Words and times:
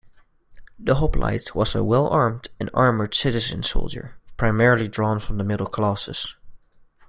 The 0.79 0.95
hoplite 0.95 1.53
was 1.53 1.75
a 1.75 1.83
well-armed 1.83 2.47
and 2.59 2.71
armored 2.73 3.13
citizen-soldier 3.13 4.15
primarily 4.35 4.87
drawn 4.87 5.19
from 5.19 5.37
the 5.37 5.43
middle 5.43 5.67
classes. 5.67 6.33